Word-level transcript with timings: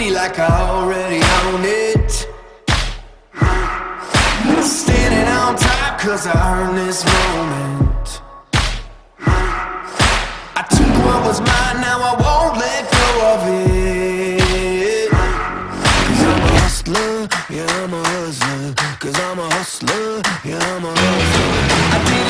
city 0.00 0.14
like 0.14 0.38
I 0.38 0.48
already 0.70 1.20
own 1.36 1.62
it. 1.64 2.10
Standing 4.62 5.28
on 5.28 5.56
top 5.56 6.00
cause 6.00 6.26
I 6.26 6.34
earned 6.52 6.78
this 6.78 7.04
moment. 7.04 8.22
I 10.56 10.62
took 10.76 10.94
what 11.04 11.20
was 11.26 11.40
mine, 11.40 11.80
now 11.80 11.98
I 12.00 12.14
won't 12.22 12.58
let 12.64 12.82
go 12.98 13.06
of 13.32 13.40
it. 13.48 15.10
Cause 15.10 16.22
I'm 16.30 16.42
a 16.42 16.50
hustler, 16.60 17.28
yeah, 17.50 17.82
I'm 17.82 17.94
a 17.94 18.02
hustler. 18.12 18.74
Cause 19.00 19.18
I'm 19.20 19.38
a 19.38 19.48
hustler, 19.54 20.22
yeah, 20.44 20.76
I'm 20.76 20.84
a 20.84 20.92
hustler. 20.94 21.50
I 21.94 21.98
didn't 22.06 22.29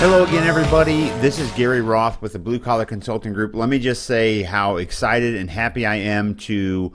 Hello 0.00 0.22
again, 0.22 0.46
everybody. 0.46 1.08
This 1.18 1.40
is 1.40 1.50
Gary 1.54 1.80
Roth 1.80 2.22
with 2.22 2.32
the 2.32 2.38
Blue 2.38 2.60
Collar 2.60 2.84
Consulting 2.84 3.32
Group. 3.32 3.56
Let 3.56 3.68
me 3.68 3.80
just 3.80 4.04
say 4.04 4.42
how 4.42 4.76
excited 4.76 5.34
and 5.34 5.50
happy 5.50 5.84
I 5.86 5.96
am 5.96 6.36
to 6.36 6.92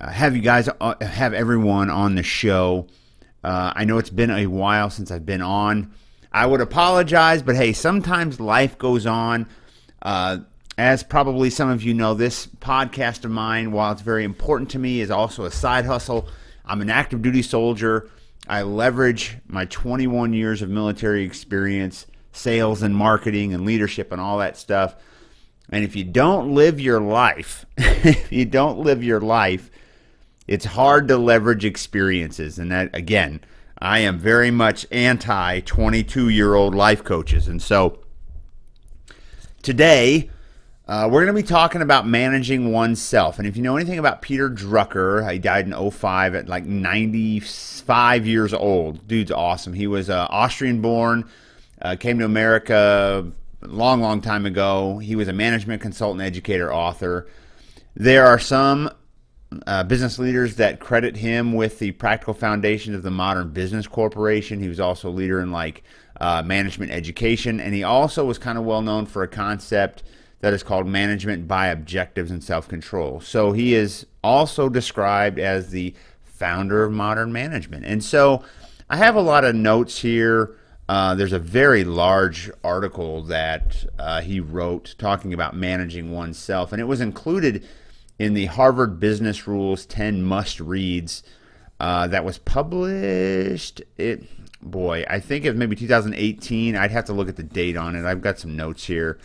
uh, 0.00 0.10
have 0.10 0.36
you 0.36 0.40
guys, 0.40 0.68
uh, 0.80 0.94
have 1.04 1.34
everyone 1.34 1.90
on 1.90 2.14
the 2.14 2.22
show. 2.22 2.86
Uh, 3.42 3.72
I 3.74 3.84
know 3.84 3.98
it's 3.98 4.10
been 4.10 4.30
a 4.30 4.46
while 4.46 4.90
since 4.90 5.10
I've 5.10 5.26
been 5.26 5.42
on. 5.42 5.92
I 6.30 6.46
would 6.46 6.60
apologize, 6.60 7.42
but 7.42 7.56
hey, 7.56 7.72
sometimes 7.72 8.38
life 8.38 8.78
goes 8.78 9.06
on. 9.06 9.48
Uh, 10.00 10.38
as 10.78 11.02
probably 11.02 11.50
some 11.50 11.68
of 11.68 11.82
you 11.82 11.94
know, 11.94 12.14
this 12.14 12.46
podcast 12.46 13.24
of 13.24 13.32
mine, 13.32 13.72
while 13.72 13.90
it's 13.90 14.02
very 14.02 14.22
important 14.22 14.70
to 14.70 14.78
me, 14.78 15.00
is 15.00 15.10
also 15.10 15.46
a 15.46 15.50
side 15.50 15.84
hustle. 15.84 16.28
I'm 16.64 16.80
an 16.80 16.90
active 16.90 17.22
duty 17.22 17.42
soldier. 17.42 18.08
I 18.46 18.62
leverage 18.62 19.36
my 19.48 19.64
21 19.64 20.32
years 20.32 20.62
of 20.62 20.70
military 20.70 21.24
experience, 21.24 22.06
sales 22.32 22.82
and 22.82 22.94
marketing 22.94 23.54
and 23.54 23.64
leadership 23.64 24.12
and 24.12 24.20
all 24.20 24.38
that 24.38 24.56
stuff. 24.56 24.96
And 25.70 25.84
if 25.84 25.94
you 25.94 26.04
don't 26.04 26.54
live 26.54 26.80
your 26.80 27.00
life, 27.00 27.64
if 27.76 28.32
you 28.32 28.44
don't 28.44 28.80
live 28.80 29.04
your 29.04 29.20
life, 29.20 29.70
it's 30.48 30.64
hard 30.64 31.08
to 31.08 31.16
leverage 31.16 31.64
experiences. 31.64 32.58
And 32.58 32.72
that, 32.72 32.94
again, 32.94 33.40
I 33.78 34.00
am 34.00 34.18
very 34.18 34.50
much 34.50 34.86
anti 34.90 35.60
22 35.60 36.28
year 36.28 36.54
old 36.54 36.74
life 36.74 37.04
coaches. 37.04 37.48
And 37.48 37.62
so 37.62 38.00
today, 39.62 40.30
uh, 40.90 41.08
we're 41.08 41.24
going 41.24 41.34
to 41.34 41.40
be 41.40 41.46
talking 41.46 41.82
about 41.82 42.04
managing 42.04 42.72
oneself. 42.72 43.38
And 43.38 43.46
if 43.46 43.56
you 43.56 43.62
know 43.62 43.76
anything 43.76 44.00
about 44.00 44.22
Peter 44.22 44.50
Drucker, 44.50 45.30
he 45.30 45.38
died 45.38 45.66
in 45.66 45.90
05 45.90 46.34
at 46.34 46.48
like 46.48 46.64
95 46.64 48.26
years 48.26 48.52
old. 48.52 49.06
Dude's 49.06 49.30
awesome. 49.30 49.72
He 49.72 49.86
was 49.86 50.10
uh, 50.10 50.26
Austrian 50.28 50.80
born, 50.82 51.30
uh, 51.82 51.96
came 51.96 52.18
to 52.18 52.24
America 52.24 53.32
a 53.62 53.66
long, 53.66 54.00
long 54.00 54.20
time 54.20 54.46
ago. 54.46 54.98
He 54.98 55.16
was 55.16 55.28
a 55.28 55.32
management 55.32 55.82
consultant, 55.82 56.22
educator, 56.22 56.72
author. 56.72 57.26
There 57.94 58.26
are 58.26 58.38
some 58.38 58.90
uh, 59.66 59.84
business 59.84 60.18
leaders 60.18 60.56
that 60.56 60.80
credit 60.80 61.16
him 61.16 61.54
with 61.54 61.78
the 61.78 61.92
practical 61.92 62.34
foundation 62.34 62.94
of 62.94 63.02
the 63.02 63.10
modern 63.10 63.50
business 63.50 63.86
corporation. 63.86 64.60
He 64.60 64.68
was 64.68 64.80
also 64.80 65.08
a 65.08 65.10
leader 65.10 65.40
in 65.40 65.50
like 65.50 65.82
uh, 66.20 66.42
management 66.44 66.92
education, 66.92 67.60
and 67.60 67.74
he 67.74 67.82
also 67.82 68.24
was 68.24 68.38
kind 68.38 68.58
of 68.58 68.64
well 68.64 68.82
known 68.82 69.06
for 69.06 69.22
a 69.22 69.28
concept 69.28 70.02
that 70.40 70.52
is 70.52 70.62
called 70.62 70.86
management 70.86 71.46
by 71.46 71.66
objectives 71.66 72.30
and 72.30 72.42
self 72.42 72.68
control. 72.68 73.20
So 73.20 73.52
he 73.52 73.74
is 73.74 74.06
also 74.22 74.68
described 74.68 75.38
as 75.38 75.70
the 75.70 75.94
founder 76.24 76.84
of 76.84 76.92
modern 76.92 77.32
management. 77.32 77.84
And 77.84 78.02
so 78.02 78.42
I 78.88 78.96
have 78.96 79.16
a 79.16 79.20
lot 79.20 79.44
of 79.44 79.54
notes 79.54 79.98
here. 79.98 80.56
Uh, 80.90 81.14
there's 81.14 81.32
a 81.32 81.38
very 81.38 81.84
large 81.84 82.50
article 82.64 83.22
that 83.22 83.84
uh, 83.96 84.20
he 84.20 84.40
wrote 84.40 84.96
talking 84.98 85.32
about 85.32 85.54
managing 85.54 86.10
oneself, 86.10 86.72
and 86.72 86.80
it 86.80 86.84
was 86.86 87.00
included 87.00 87.64
in 88.18 88.34
the 88.34 88.46
Harvard 88.46 88.98
Business 88.98 89.46
Review's 89.46 89.86
10 89.86 90.20
must 90.24 90.58
reads 90.58 91.22
uh, 91.78 92.08
that 92.08 92.24
was 92.24 92.38
published. 92.38 93.80
It 93.98 94.24
boy, 94.60 95.04
I 95.08 95.20
think 95.20 95.44
it 95.44 95.50
was 95.50 95.58
maybe 95.60 95.76
2018. 95.76 96.74
I'd 96.74 96.90
have 96.90 97.04
to 97.04 97.12
look 97.12 97.28
at 97.28 97.36
the 97.36 97.44
date 97.44 97.76
on 97.76 97.94
it. 97.94 98.04
I've 98.04 98.20
got 98.20 98.40
some 98.40 98.56
notes 98.56 98.82
here. 98.82 99.16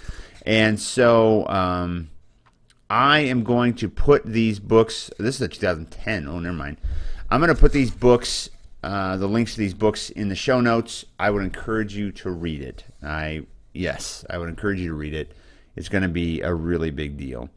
And 0.46 0.80
so 0.80 1.48
um, 1.48 2.12
I 2.92 3.22
am 3.22 3.44
going 3.44 3.74
to 3.78 3.90
put 3.90 4.24
these 4.24 4.60
books. 4.60 5.10
This 5.18 5.38
is 5.38 5.42
a 5.42 5.48
2010. 5.48 6.28
Oh, 6.28 6.38
never 6.38 6.56
mind. 6.56 6.78
I'm 7.32 7.42
going 7.42 7.52
to 7.52 7.60
put 7.60 7.72
these 7.72 7.90
books, 7.90 8.52
uh, 8.86 9.18
the 9.18 9.28
links 9.28 9.54
to 9.54 9.60
these 9.60 9.74
books, 9.74 10.12
in 10.12 10.30
the 10.30 10.36
show 10.36 10.62
notes. 10.62 11.06
I 11.20 11.32
would 11.32 11.44
encourage 11.44 11.96
you 11.96 12.12
to 12.12 12.30
read 12.30 12.62
it. 12.62 12.86
I 13.02 13.48
yes, 13.74 14.24
I 14.30 14.38
would 14.38 14.48
encourage 14.48 14.80
you 14.80 14.90
to 14.90 14.94
read 14.94 15.16
it. 15.16 15.34
It's 15.76 15.90
going 15.90 16.04
to 16.04 16.10
be 16.10 16.42
a 16.42 16.54
really 16.54 16.92
big 16.92 17.18
deal. 17.18 17.50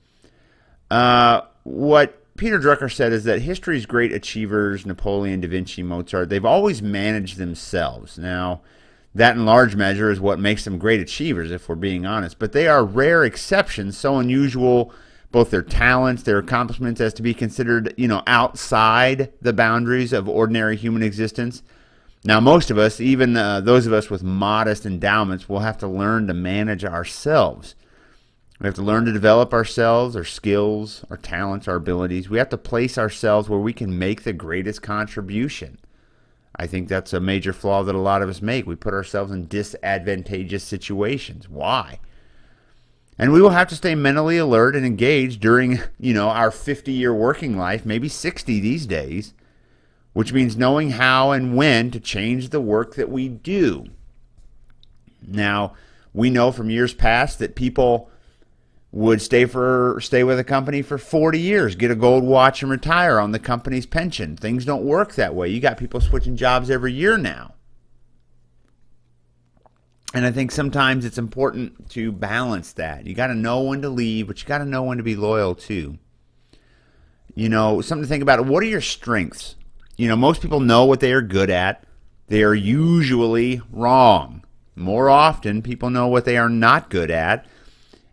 Uh, 0.91 1.43
what 1.65 2.25
Peter 2.39 2.59
Drucker 2.59 2.91
said 2.91 3.13
is 3.13 3.25
that 3.25 3.43
history's 3.43 3.85
great 3.85 4.11
achievers, 4.11 4.87
Napoleon, 4.87 5.41
Da 5.43 5.49
Vinci, 5.49 5.83
Mozart, 5.83 6.31
they've 6.31 6.45
always 6.47 6.81
managed 6.81 7.37
themselves. 7.37 8.17
Now, 8.17 8.63
that 9.15 9.37
in 9.37 9.45
large 9.45 9.77
measure 9.77 10.11
is 10.11 10.21
what 10.21 10.39
makes 10.39 10.65
them 10.65 10.79
great 10.79 11.01
achievers, 11.01 11.51
if 11.51 11.69
we're 11.69 11.75
being 11.75 12.07
honest. 12.07 12.39
But 12.39 12.53
they 12.53 12.69
are 12.69 12.85
rare 12.85 13.23
exceptions, 13.23 13.99
so 13.99 14.17
unusual, 14.17 14.95
both 15.31 15.51
their 15.51 15.63
talents, 15.63 16.23
their 16.23 16.39
accomplishments, 16.39 17.01
as 17.01 17.13
to 17.15 17.23
be 17.23 17.35
considered, 17.35 17.93
you 17.97 18.09
know, 18.09 18.23
outside 18.27 19.33
the 19.41 19.53
boundaries 19.53 20.13
of 20.13 20.29
ordinary 20.29 20.77
human 20.77 21.03
existence. 21.03 21.63
Now, 22.25 22.41
most 22.41 22.71
of 22.71 22.79
us, 22.79 23.01
even 23.01 23.37
uh, 23.37 23.61
those 23.61 23.87
of 23.87 23.93
us 23.93 24.11
with 24.11 24.23
modest 24.23 24.87
endowments, 24.87 25.49
will 25.49 25.61
have 25.61 25.79
to 25.79 25.89
learn 25.89 26.27
to 26.27 26.35
manage 26.35 26.85
ourselves. 26.85 27.75
We 28.61 28.67
have 28.67 28.75
to 28.75 28.83
learn 28.83 29.05
to 29.05 29.13
develop 29.13 29.53
ourselves, 29.53 30.17
our 30.17 30.25
skills, 30.25 31.05
our 31.11 31.17
talents, 31.17 31.69
our 31.69 31.77
abilities. 31.77 32.29
We 32.29 32.39
have 32.39 32.49
to 32.49 32.59
place 32.59 32.99
ourselves 32.99 33.49
where 33.49 33.61
we 33.61 33.73
can 33.73 33.99
make 33.99 34.23
the 34.23 34.33
greatest 34.33 34.83
contribution. 34.83 35.79
I 36.57 36.67
think 36.67 36.89
that's 36.89 37.13
a 37.13 37.21
major 37.21 37.53
flaw 37.53 37.85
that 37.85 37.95
a 37.95 37.99
lot 37.99 38.21
of 38.21 38.29
us 38.29 38.43
make. 38.43 38.67
We 38.67 38.75
put 38.75 38.95
ourselves 38.95 39.31
in 39.31 39.47
disadvantageous 39.47 40.65
situations. 40.65 41.49
Why? 41.49 42.01
And 43.19 43.33
we 43.33 43.43
will 43.43 43.51
have 43.51 43.69
to 43.69 43.75
stay 43.75 43.97
mentally 43.97 44.39
alert 44.39 44.77
and 44.77 44.87
engaged 44.87 45.41
during, 45.41 45.81
you 45.99 46.15
know, 46.15 46.29
our 46.29 46.51
50-year 46.51 47.13
working 47.13 47.57
life, 47.57 47.85
maybe 47.85 48.09
60 48.09 48.61
these 48.61 48.87
days, 48.87 49.35
which 50.13 50.33
means 50.33 50.57
knowing 50.57 50.93
how 50.93 51.33
and 51.33 51.57
when 51.57 51.91
to 51.91 51.99
change 51.99 52.51
the 52.51 52.61
work 52.61 52.95
that 52.95 53.11
we 53.11 53.29
do. 53.29 53.87
Now, 55.27 55.75
we 56.15 56.31
know 56.31 56.53
from 56.53 56.71
years 56.71 56.95
past 56.95 57.41
that 57.41 57.57
people 57.57 58.09
would 58.91 59.21
stay 59.21 59.45
for 59.45 59.99
stay 60.01 60.25
with 60.25 60.39
a 60.39 60.45
company 60.45 60.81
for 60.81 60.97
40 60.97 61.39
years, 61.39 61.75
get 61.75 61.91
a 61.91 61.97
gold 61.97 62.25
watch 62.25 62.63
and 62.63 62.71
retire 62.71 63.19
on 63.19 63.33
the 63.33 63.39
company's 63.39 63.85
pension. 63.85 64.37
Things 64.37 64.65
don't 64.65 64.85
work 64.85 65.15
that 65.15 65.35
way. 65.35 65.49
You 65.49 65.61
got 65.61 65.77
people 65.77 66.01
switching 66.01 66.37
jobs 66.37 66.71
every 66.71 66.93
year 66.93 67.19
now. 67.19 67.55
And 70.15 70.25
I 70.25 70.31
think 70.31 70.51
sometimes 70.51 71.05
it's 71.05 71.19
important 71.19 71.91
to 71.91 72.13
balance 72.13 72.73
that. 72.75 73.07
You 73.07 73.15
got 73.15 73.27
to 73.27 73.35
know 73.35 73.63
when 73.63 73.83
to 73.83 73.89
leave, 73.89 74.27
but 74.27 74.41
you 74.41 74.49
got 74.49 74.59
to 74.59 74.65
know 74.65 74.83
when 74.83 74.97
to 74.97 75.03
be 75.03 75.17
loyal 75.17 75.55
too. 75.55 75.99
You 77.35 77.49
know, 77.49 77.81
something 77.81 78.05
to 78.05 78.09
think 78.09 78.23
about. 78.23 78.45
What 78.47 78.63
are 78.63 78.67
your 78.67 78.81
strengths? 78.81 79.57
You 79.97 80.09
know, 80.09 80.17
most 80.17 80.41
people 80.41 80.61
know 80.61 80.85
what 80.87 81.01
they 81.01 81.13
are 81.13 81.23
good 81.23 81.51
at. 81.51 81.85
They 82.29 82.43
are 82.43 82.55
usually 82.55 83.61
wrong. 83.71 84.45
More 84.75 85.11
often, 85.11 85.63
people 85.63 85.91
know 85.91 86.09
what 86.09 86.25
they 86.25 86.37
are 86.37 86.49
not 86.49 86.89
good 86.89 87.11
at 87.11 87.47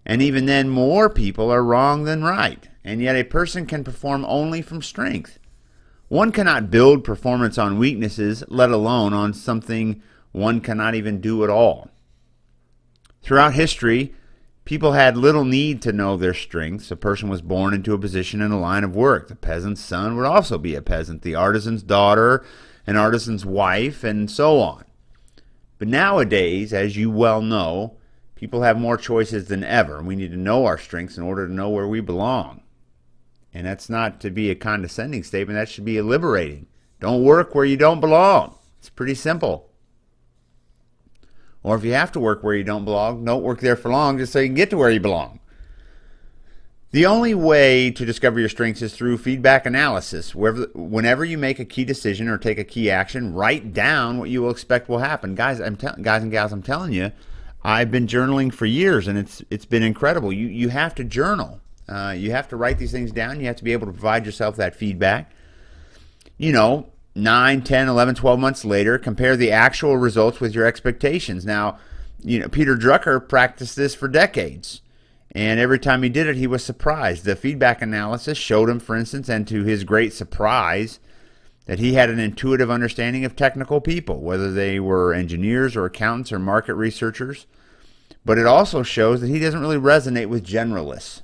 and 0.05 0.21
even 0.21 0.45
then, 0.45 0.69
more 0.69 1.09
people 1.09 1.49
are 1.49 1.63
wrong 1.63 2.03
than 2.03 2.23
right. 2.23 2.67
And 2.83 3.01
yet, 3.01 3.15
a 3.15 3.23
person 3.23 3.65
can 3.65 3.83
perform 3.83 4.23
only 4.25 4.61
from 4.61 4.81
strength. 4.81 5.39
One 6.07 6.31
cannot 6.31 6.69
build 6.69 7.03
performance 7.03 7.57
on 7.57 7.79
weaknesses, 7.79 8.43
let 8.47 8.69
alone 8.69 9.13
on 9.13 9.33
something 9.33 10.03
one 10.35 10.61
cannot 10.61 10.95
even 10.95 11.21
do 11.21 11.43
at 11.43 11.49
all. 11.49 11.89
Throughout 13.21 13.53
history, 13.53 14.13
people 14.65 14.91
had 14.91 15.17
little 15.17 15.45
need 15.45 15.81
to 15.83 15.91
know 15.91 16.17
their 16.17 16.33
strengths. 16.33 16.91
A 16.91 16.95
person 16.95 17.29
was 17.29 17.41
born 17.41 17.73
into 17.73 17.93
a 17.93 17.99
position 17.99 18.41
in 18.41 18.51
a 18.51 18.59
line 18.59 18.83
of 18.83 18.95
work. 18.95 19.27
The 19.27 19.35
peasant's 19.35 19.81
son 19.81 20.15
would 20.15 20.25
also 20.25 20.57
be 20.57 20.75
a 20.75 20.81
peasant, 20.81 21.21
the 21.21 21.35
artisan's 21.35 21.83
daughter, 21.83 22.45
an 22.85 22.97
artisan's 22.97 23.45
wife, 23.45 24.03
and 24.03 24.29
so 24.29 24.59
on. 24.59 24.85
But 25.77 25.87
nowadays, 25.87 26.73
as 26.73 26.95
you 26.95 27.09
well 27.09 27.41
know, 27.41 27.97
People 28.35 28.63
have 28.63 28.77
more 28.77 28.97
choices 28.97 29.47
than 29.47 29.63
ever. 29.63 30.03
We 30.03 30.15
need 30.15 30.31
to 30.31 30.37
know 30.37 30.65
our 30.65 30.77
strengths 30.77 31.17
in 31.17 31.23
order 31.23 31.47
to 31.47 31.53
know 31.53 31.69
where 31.69 31.87
we 31.87 32.01
belong. 32.01 32.61
And 33.53 33.65
that's 33.65 33.89
not 33.89 34.19
to 34.21 34.29
be 34.29 34.51
a 34.51 34.55
condescending 34.55 35.23
statement, 35.23 35.57
that 35.57 35.69
should 35.69 35.85
be 35.85 35.97
a 35.97 36.03
liberating. 36.03 36.67
Don't 36.99 37.23
work 37.23 37.55
where 37.55 37.65
you 37.65 37.77
don't 37.77 38.01
belong. 38.01 38.55
It's 38.77 38.89
pretty 38.89 39.15
simple. 39.15 39.69
Or 41.65 41.75
if 41.75 41.83
you 41.83 41.93
have 41.93 42.11
to 42.11 42.19
work 42.19 42.43
where 42.43 42.53
you 42.53 42.63
don't 42.63 42.85
belong, 42.85 43.25
don't 43.25 43.41
work 43.41 43.59
there 43.59 43.75
for 43.75 43.89
long 43.89 44.19
just 44.19 44.31
so 44.31 44.37
you 44.37 44.49
can 44.49 44.53
get 44.53 44.69
to 44.69 44.77
where 44.77 44.91
you 44.91 44.99
belong. 44.99 45.39
The 46.91 47.07
only 47.07 47.33
way 47.33 47.89
to 47.89 48.05
discover 48.05 48.39
your 48.39 48.49
strengths 48.49 48.83
is 48.83 48.95
through 48.95 49.17
feedback 49.17 49.65
analysis. 49.65 50.35
Whenever 50.35 51.25
you 51.25 51.39
make 51.39 51.57
a 51.57 51.65
key 51.65 51.83
decision 51.83 52.27
or 52.27 52.37
take 52.37 52.59
a 52.59 52.63
key 52.63 52.91
action, 52.91 53.33
write 53.33 53.73
down 53.73 54.19
what 54.19 54.29
you 54.29 54.43
will 54.43 54.51
expect 54.51 54.87
will 54.87 54.99
happen. 54.99 55.33
Guys, 55.33 55.59
I'm 55.59 55.75
te- 55.75 56.03
guys 56.03 56.21
and 56.21 56.31
gals, 56.31 56.53
I'm 56.53 56.61
telling 56.61 56.93
you, 56.93 57.11
I've 57.63 57.89
been 57.89 58.05
journaling 58.05 58.53
for 58.53 58.67
years, 58.67 59.07
and 59.07 59.17
it's 59.17 59.41
it's 59.49 59.65
been 59.65 59.81
incredible. 59.81 60.31
You 60.31 60.45
you 60.45 60.69
have 60.69 60.93
to 60.95 61.03
journal. 61.03 61.61
Uh, 61.89 62.13
you 62.15 62.29
have 62.29 62.47
to 62.49 62.57
write 62.57 62.77
these 62.77 62.91
things 62.91 63.11
down. 63.11 63.39
You 63.39 63.47
have 63.47 63.55
to 63.55 63.63
be 63.63 63.73
able 63.73 63.87
to 63.87 63.93
provide 63.93 64.23
yourself 64.23 64.55
that 64.57 64.75
feedback. 64.75 65.31
You 66.37 66.51
know, 66.51 66.91
9, 67.15 67.61
10, 67.61 67.87
11, 67.87 68.15
12 68.15 68.39
months 68.39 68.65
later, 68.65 68.97
compare 68.97 69.37
the 69.37 69.51
actual 69.51 69.97
results 69.97 70.41
with 70.41 70.53
your 70.53 70.65
expectations. 70.65 71.45
Now, 71.45 71.79
you 72.21 72.39
know, 72.39 72.49
Peter 72.49 72.75
Drucker 72.75 73.25
practiced 73.25 73.75
this 73.75 73.95
for 73.95 74.07
decades. 74.07 74.81
And 75.31 75.59
every 75.59 75.79
time 75.79 76.01
he 76.01 76.09
did 76.09 76.27
it, 76.27 76.37
he 76.37 76.47
was 76.47 76.63
surprised. 76.63 77.25
The 77.25 77.35
feedback 77.35 77.81
analysis 77.81 78.37
showed 78.37 78.69
him, 78.69 78.79
for 78.79 78.95
instance, 78.95 79.27
and 79.29 79.47
to 79.47 79.63
his 79.63 79.83
great 79.83 80.13
surprise, 80.13 80.99
that 81.65 81.79
he 81.79 81.93
had 81.93 82.09
an 82.09 82.19
intuitive 82.19 82.71
understanding 82.71 83.25
of 83.25 83.35
technical 83.35 83.81
people, 83.81 84.21
whether 84.21 84.51
they 84.51 84.79
were 84.79 85.13
engineers 85.13 85.75
or 85.75 85.85
accountants 85.85 86.31
or 86.31 86.39
market 86.39 86.75
researchers. 86.75 87.47
But 88.23 88.37
it 88.37 88.45
also 88.45 88.81
shows 88.81 89.21
that 89.21 89.29
he 89.29 89.39
doesn't 89.39 89.59
really 89.59 89.77
resonate 89.77 90.27
with 90.27 90.45
generalists. 90.45 91.21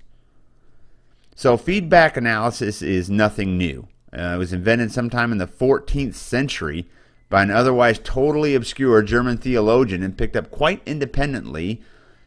So, 1.35 1.57
feedback 1.57 2.17
analysis 2.17 2.81
is 2.81 3.09
nothing 3.09 3.57
new. 3.57 3.87
Uh, 4.13 4.33
it 4.35 4.37
was 4.37 4.53
invented 4.53 4.91
sometime 4.91 5.31
in 5.31 5.37
the 5.37 5.47
14th 5.47 6.15
century 6.15 6.87
by 7.29 7.43
an 7.43 7.51
otherwise 7.51 7.99
totally 8.03 8.55
obscure 8.55 9.01
German 9.01 9.37
theologian 9.37 10.03
and 10.03 10.17
picked 10.17 10.35
up 10.35 10.51
quite 10.51 10.81
independently 10.85 11.81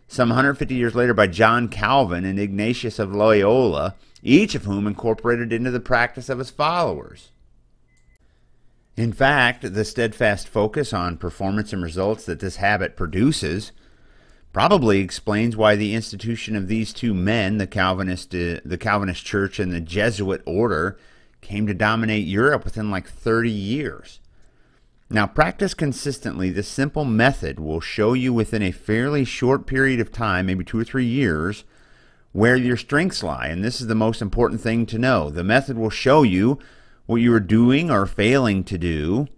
some 0.09 0.31
150 0.31 0.75
years 0.75 0.95
later 0.95 1.13
by 1.13 1.27
John 1.27 1.69
Calvin 1.69 2.25
and 2.25 2.39
Ignatius 2.39 2.99
of 2.99 3.15
Loyola, 3.15 3.97
each 4.23 4.55
of 4.55 4.65
whom 4.65 4.87
incorporated 4.87 5.53
into 5.53 5.71
the 5.71 5.81
practice 5.81 6.29
of 6.29 6.39
his 6.39 6.51
followers. 6.51 7.31
In 8.97 9.13
fact, 9.13 9.75
the 9.75 9.85
steadfast 9.85 10.49
focus 10.49 10.93
on 10.93 11.17
performance 11.17 11.73
and 11.73 11.83
results 11.83 12.25
that 12.27 12.41
this 12.41 12.57
habit 12.57 12.97
produces 12.97 13.73
probably 14.53 15.01
explains 15.01 15.57
why 15.57 15.75
the 15.75 15.95
institution 15.95 16.55
of 16.55 16.69
these 16.69 16.93
two 16.93 17.13
men, 17.13 17.59
the 17.59 17.67
Calvinist, 17.67 18.33
uh, 18.35 18.61
the 18.65 18.79
Calvinist 18.79 19.25
Church 19.25 19.59
and 19.59 19.73
the 19.73 19.81
Jesuit 19.81 20.43
order, 20.47 20.97
came 21.45 21.67
to 21.67 21.75
dominate 21.75 22.27
Europe 22.27 22.65
within 22.65 22.91
like 22.91 23.09
30 23.09 23.51
years. 23.51 24.21
Now, 25.11 25.27
practice 25.27 25.75
consistently. 25.75 26.51
This 26.51 26.67
simple 26.67 27.05
method 27.05 27.61
will 27.61 27.81
show 27.81 28.15
you 28.15 28.33
within 28.33 28.63
a 28.63 28.73
fairly 28.73 29.25
short 29.25 29.67
period 29.67 30.01
of 30.01 30.11
time, 30.11 30.47
maybe 30.47 30.65
two 30.65 30.79
or 30.79 30.85
three 30.85 31.07
years, 31.07 31.65
where 32.33 32.57
your 32.57 32.77
strengths 32.77 33.23
lie. 33.23 33.47
And 33.47 33.63
this 33.63 33.81
is 33.81 33.87
the 33.87 33.95
most 33.95 34.21
important 34.21 34.61
thing 34.61 34.87
to 34.87 34.99
know. 34.99 35.31
The 35.31 35.45
method 35.45 35.79
will 35.79 35.91
show 35.91 36.23
you 36.23 36.59
what 37.07 37.17
you 37.17 37.33
are 37.35 37.41
doing 37.41 37.91
or 37.91 38.07
failing 38.07 38.65
to 38.65 38.79
do 38.79 39.29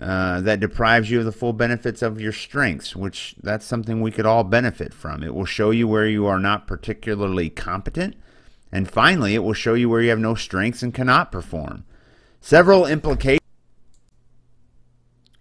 uh, 0.00 0.40
that 0.40 0.60
deprives 0.60 1.10
you 1.10 1.18
of 1.18 1.24
the 1.24 1.32
full 1.32 1.52
benefits 1.52 2.02
of 2.02 2.20
your 2.20 2.32
strengths, 2.32 2.94
which 2.94 3.34
that's 3.42 3.66
something 3.66 4.00
we 4.00 4.12
could 4.12 4.26
all 4.26 4.44
benefit 4.44 4.94
from. 4.94 5.24
It 5.24 5.34
will 5.34 5.44
show 5.44 5.70
you 5.70 5.88
where 5.88 6.06
you 6.06 6.24
are 6.26 6.38
not 6.38 6.68
particularly 6.68 7.50
competent. 7.50 8.14
And 8.70 8.90
finally, 8.90 9.34
it 9.34 9.42
will 9.42 9.54
show 9.54 9.74
you 9.74 9.88
where 9.88 10.02
you 10.02 10.10
have 10.10 10.18
no 10.18 10.34
strengths 10.34 10.82
and 10.82 10.92
cannot 10.92 11.32
perform. 11.32 11.84
Several 12.40 12.86
implications. 12.86 13.40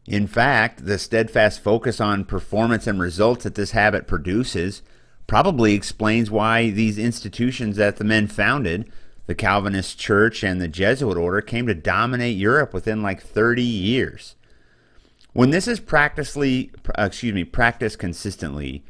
In 0.06 0.28
fact, 0.28 0.86
the 0.86 0.98
steadfast 0.98 1.60
focus 1.60 2.00
on 2.00 2.24
performance 2.24 2.88
and 2.88 3.00
results 3.00 3.44
that 3.44 3.56
this 3.56 3.72
habit 3.72 4.08
produces 4.08 4.82
probably 5.28 5.74
explains 5.74 6.32
why 6.32 6.70
these 6.70 6.98
institutions 6.98 7.76
that 7.76 7.98
the 7.98 8.06
men 8.06 8.28
founded 8.28 8.90
the 9.26 9.36
Calvinist 9.36 10.00
Church 10.00 10.42
and 10.44 10.62
the 10.62 10.70
Jesuit 10.70 11.18
order 11.18 11.42
came 11.42 11.68
to 11.68 11.76
dominate 11.76 12.38
Europe 12.38 12.74
within 12.74 13.04
like 13.04 13.22
30 13.22 13.62
years. 13.62 14.36
When 15.34 15.52
this 15.52 15.68
is 15.68 15.82
practically, 15.82 16.72
uh, 16.98 17.04
excuse 17.04 17.34
me, 17.34 17.44
practiced 17.44 18.00
consistently, 18.00 18.86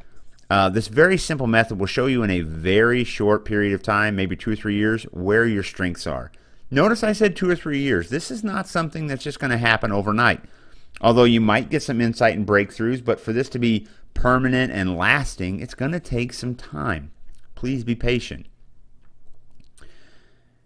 uh, 0.49 0.69
this 0.69 0.87
very 0.87 1.17
simple 1.17 1.47
method 1.47 1.79
will 1.79 1.87
show 1.87 2.05
you 2.05 2.23
in 2.23 2.29
a 2.29 2.41
very 2.41 3.03
short 3.03 3.43
period 3.43 3.73
of 3.73 3.83
time, 3.83 4.15
maybe 4.15 4.35
two 4.35 4.51
or 4.51 4.55
three 4.55 4.75
years, 4.75 5.03
where 5.05 5.45
your 5.45 5.63
strengths 5.63 6.07
are. 6.07 6.31
Notice 6.71 7.03
I 7.03 7.13
said 7.13 7.35
two 7.35 7.49
or 7.49 7.55
three 7.55 7.79
years. 7.79 8.09
This 8.09 8.31
is 8.31 8.43
not 8.43 8.67
something 8.67 9.07
that's 9.07 9.23
just 9.23 9.39
going 9.39 9.51
to 9.51 9.57
happen 9.57 9.91
overnight. 9.91 10.41
Although 11.01 11.25
you 11.25 11.41
might 11.41 11.69
get 11.69 11.83
some 11.83 12.01
insight 12.01 12.35
and 12.35 12.47
breakthroughs, 12.47 13.03
but 13.03 13.19
for 13.19 13.33
this 13.33 13.49
to 13.49 13.59
be 13.59 13.87
permanent 14.13 14.71
and 14.71 14.97
lasting, 14.97 15.59
it's 15.59 15.75
going 15.75 15.91
to 15.91 15.99
take 15.99 16.33
some 16.33 16.55
time. 16.55 17.11
Please 17.55 17.83
be 17.83 17.95
patient. 17.95 18.47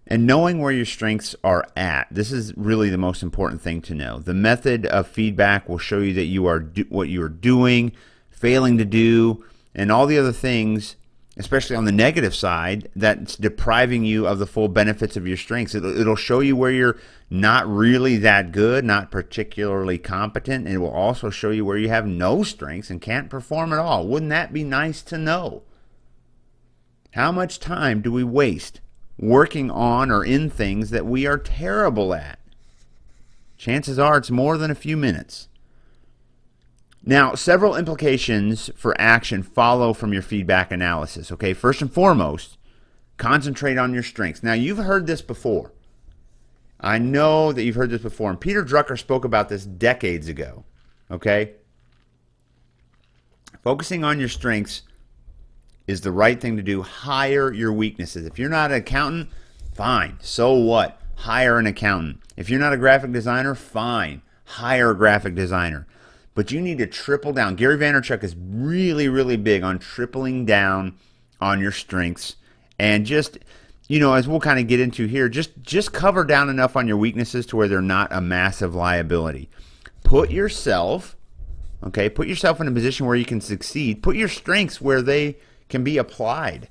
And 0.07 0.27
knowing 0.27 0.59
where 0.59 0.71
your 0.71 0.85
strengths 0.85 1.35
are 1.43 1.65
at, 1.75 2.07
this 2.11 2.31
is 2.31 2.55
really 2.57 2.89
the 2.89 2.97
most 2.97 3.23
important 3.23 3.61
thing 3.61 3.81
to 3.83 3.95
know. 3.95 4.19
The 4.19 4.33
method 4.33 4.85
of 4.85 5.07
feedback 5.07 5.69
will 5.69 5.77
show 5.77 5.99
you 5.99 6.13
that 6.15 6.25
you 6.25 6.47
are 6.47 6.59
do- 6.59 6.87
what 6.89 7.07
you 7.07 7.21
are 7.23 7.29
doing, 7.29 7.93
failing 8.29 8.77
to 8.77 8.85
do, 8.85 9.45
and 9.73 9.91
all 9.91 10.05
the 10.05 10.17
other 10.17 10.31
things, 10.31 10.95
especially 11.37 11.75
on 11.75 11.85
the 11.85 11.91
negative 11.91 12.35
side, 12.35 12.89
that's 12.95 13.35
depriving 13.35 14.03
you 14.03 14.27
of 14.27 14.39
the 14.39 14.45
full 14.45 14.67
benefits 14.67 15.15
of 15.15 15.27
your 15.27 15.37
strengths. 15.37 15.75
It'll, 15.75 15.97
it'll 15.97 16.15
show 16.15 16.39
you 16.39 16.55
where 16.55 16.71
you're 16.71 16.97
not 17.29 17.67
really 17.67 18.17
that 18.17 18.51
good, 18.51 18.83
not 18.83 19.11
particularly 19.11 19.97
competent, 19.97 20.65
and 20.65 20.75
it 20.75 20.79
will 20.79 20.91
also 20.91 21.29
show 21.29 21.51
you 21.51 21.65
where 21.65 21.77
you 21.77 21.89
have 21.89 22.05
no 22.05 22.43
strengths 22.43 22.89
and 22.89 23.01
can't 23.01 23.29
perform 23.29 23.73
at 23.73 23.79
all. 23.79 24.07
Wouldn't 24.07 24.31
that 24.31 24.53
be 24.53 24.63
nice 24.63 25.01
to 25.03 25.17
know? 25.17 25.63
How 27.11 27.31
much 27.31 27.59
time 27.59 28.01
do 28.01 28.11
we 28.11 28.23
waste 28.23 28.81
working 29.21 29.69
on 29.69 30.11
or 30.11 30.25
in 30.25 30.49
things 30.49 30.89
that 30.89 31.05
we 31.05 31.25
are 31.25 31.37
terrible 31.37 32.13
at. 32.13 32.39
Chances 33.55 33.99
are 33.99 34.17
it's 34.17 34.31
more 34.31 34.57
than 34.57 34.71
a 34.71 34.75
few 34.75 34.97
minutes. 34.97 35.47
Now, 37.03 37.33
several 37.33 37.75
implications 37.75 38.69
for 38.75 38.99
action 38.99 39.41
follow 39.41 39.93
from 39.93 40.13
your 40.13 40.21
feedback 40.21 40.71
analysis. 40.71 41.31
Okay, 41.31 41.53
first 41.53 41.81
and 41.81 41.91
foremost, 41.91 42.57
concentrate 43.17 43.77
on 43.77 43.93
your 43.93 44.03
strengths. 44.03 44.43
Now, 44.43 44.53
you've 44.53 44.77
heard 44.77 45.07
this 45.07 45.21
before. 45.21 45.73
I 46.79 46.97
know 46.97 47.51
that 47.51 47.63
you've 47.63 47.75
heard 47.75 47.89
this 47.89 48.01
before, 48.01 48.29
and 48.29 48.39
Peter 48.39 48.63
Drucker 48.63 48.97
spoke 48.97 49.25
about 49.25 49.49
this 49.49 49.65
decades 49.65 50.27
ago. 50.27 50.63
Okay? 51.09 51.53
Focusing 53.63 54.03
on 54.03 54.19
your 54.19 54.29
strengths 54.29 54.83
is 55.87 56.01
the 56.01 56.11
right 56.11 56.39
thing 56.39 56.57
to 56.57 56.63
do. 56.63 56.81
Hire 56.81 57.51
your 57.51 57.73
weaknesses. 57.73 58.25
If 58.25 58.39
you're 58.39 58.49
not 58.49 58.71
an 58.71 58.77
accountant, 58.77 59.29
fine. 59.73 60.17
So 60.21 60.53
what? 60.53 60.99
Hire 61.17 61.59
an 61.59 61.67
accountant. 61.67 62.21
If 62.35 62.49
you're 62.49 62.59
not 62.59 62.73
a 62.73 62.77
graphic 62.77 63.11
designer, 63.11 63.53
fine. 63.53 64.21
Hire 64.45 64.91
a 64.91 64.97
graphic 64.97 65.35
designer. 65.35 65.85
But 66.33 66.51
you 66.51 66.61
need 66.61 66.77
to 66.77 66.87
triple 66.87 67.33
down. 67.33 67.55
Gary 67.55 67.77
Vaynerchuk 67.77 68.23
is 68.23 68.35
really, 68.37 69.09
really 69.09 69.37
big 69.37 69.63
on 69.63 69.79
tripling 69.79 70.45
down 70.45 70.97
on 71.39 71.59
your 71.59 71.71
strengths 71.71 72.35
and 72.77 73.05
just 73.05 73.39
you 73.87 73.99
know 73.99 74.13
as 74.13 74.27
we'll 74.27 74.39
kind 74.39 74.59
of 74.59 74.67
get 74.67 74.79
into 74.79 75.07
here 75.07 75.27
just 75.27 75.49
just 75.63 75.91
cover 75.91 76.23
down 76.23 76.49
enough 76.49 76.75
on 76.75 76.87
your 76.87 76.97
weaknesses 76.97 77.47
to 77.47 77.55
where 77.55 77.67
they're 77.67 77.81
not 77.81 78.13
a 78.13 78.21
massive 78.21 78.75
liability 78.75 79.49
put 80.03 80.29
yourself 80.29 81.15
okay 81.83 82.07
put 82.07 82.27
yourself 82.27 82.61
in 82.61 82.67
a 82.67 82.71
position 82.71 83.07
where 83.07 83.15
you 83.15 83.25
can 83.25 83.41
succeed 83.41 84.03
put 84.03 84.15
your 84.15 84.27
strengths 84.27 84.79
where 84.79 85.01
they 85.01 85.35
can 85.71 85.83
be 85.83 85.97
applied. 85.97 86.69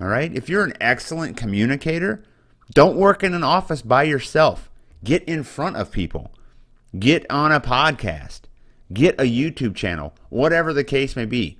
All 0.00 0.06
right? 0.06 0.34
If 0.34 0.48
you're 0.48 0.64
an 0.64 0.76
excellent 0.80 1.36
communicator, 1.36 2.24
don't 2.72 2.96
work 2.96 3.22
in 3.22 3.34
an 3.34 3.44
office 3.44 3.82
by 3.82 4.04
yourself. 4.04 4.70
Get 5.04 5.22
in 5.24 5.42
front 5.42 5.76
of 5.76 5.92
people. 5.92 6.32
Get 6.98 7.30
on 7.30 7.52
a 7.52 7.60
podcast. 7.60 8.42
Get 8.92 9.20
a 9.20 9.24
YouTube 9.24 9.74
channel, 9.74 10.14
whatever 10.28 10.72
the 10.72 10.84
case 10.84 11.16
may 11.16 11.24
be. 11.24 11.58